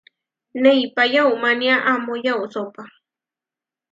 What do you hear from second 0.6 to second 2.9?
Neipá yaumánia amó yausópa.